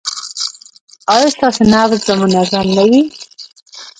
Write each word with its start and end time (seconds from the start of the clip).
ایا 1.13 1.27
ستاسو 1.35 1.61
نبض 1.73 1.99
به 2.07 2.13
منظم 2.21 2.65
نه 2.77 2.83
وي؟ 2.89 3.01